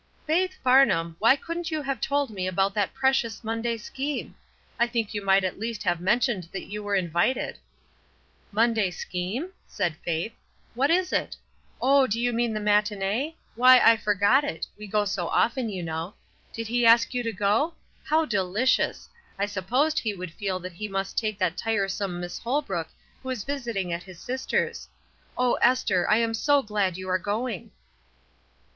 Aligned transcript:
"Faith 0.25 0.57
Farnham, 0.63 1.15
why 1.19 1.35
couldn't 1.35 1.69
you 1.69 1.83
have 1.83 2.01
told 2.01 2.31
me 2.31 2.47
about 2.47 2.73
that 2.73 2.91
precious 2.95 3.43
Monday 3.43 3.77
scheme? 3.77 4.33
I 4.79 4.87
think 4.87 5.13
you 5.13 5.23
might 5.23 5.43
at 5.43 5.59
least 5.59 5.83
have 5.83 6.01
mentioned 6.01 6.49
that 6.53 6.65
you 6.71 6.81
were 6.81 6.95
invited." 6.95 7.59
"'Monday 8.51 8.89
scheme'?" 8.89 9.51
said 9.67 9.95
Faith. 9.97 10.33
"What 10.73 10.89
is 10.89 11.11
154 11.11 11.17
ESTER 11.21 11.83
RIED'S 11.83 11.83
NAMESAKE 11.83 11.83
it? 11.83 11.83
Oh, 11.83 12.01
do 12.07 12.19
you 12.19 12.33
mean 12.33 12.53
the 12.55 12.59
matinee? 12.59 13.35
Why, 13.53 13.77
I 13.77 13.95
forgot 13.95 14.43
it; 14.43 14.65
we 14.75 14.87
go 14.87 15.05
so 15.05 15.27
often, 15.27 15.69
you 15.69 15.83
know. 15.83 16.15
Did 16.51 16.65
he 16.65 16.83
ask 16.83 17.13
you 17.13 17.21
to 17.21 17.31
go? 17.31 17.75
How 18.05 18.25
dehcious! 18.25 19.07
I 19.37 19.45
supposed 19.45 19.99
he 19.99 20.15
would 20.15 20.31
feel 20.33 20.57
that 20.61 20.73
he 20.73 20.87
must 20.87 21.15
take 21.15 21.37
that 21.37 21.57
tiresome 21.57 22.19
Miss 22.19 22.39
Holbrook 22.39 22.87
who 23.21 23.29
is 23.29 23.43
visiting 23.43 23.93
at 23.93 24.01
his 24.01 24.17
sister's. 24.19 24.87
Oh, 25.37 25.59
Esther, 25.61 26.09
I 26.09 26.17
am 26.17 26.33
so 26.33 26.63
glad 26.63 26.97
you 26.97 27.07
are 27.07 27.19
going!'' 27.19 27.69